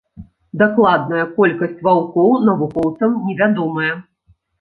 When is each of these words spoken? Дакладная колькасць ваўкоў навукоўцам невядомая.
Дакладная 0.59 1.25
колькасць 1.35 1.83
ваўкоў 1.87 2.31
навукоўцам 2.47 3.13
невядомая. 3.27 3.93